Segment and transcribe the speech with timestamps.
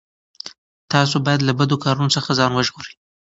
[0.91, 2.93] تاسو باید له بدو کارونو څخه ځان وژغورئ.